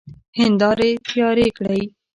[0.37, 1.81] هيندارې تيارې کړئ!